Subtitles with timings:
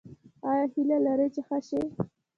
[0.49, 1.83] ایا هیله لرئ چې ښه شئ؟